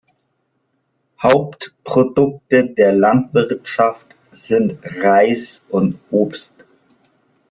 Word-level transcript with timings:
Hauptprodukte 1.21 2.65
der 2.65 2.91
Landwirtschaft 2.91 4.07
sind 4.31 4.79
Reis 4.83 5.61
und 5.69 5.99
Obst. 6.09 6.65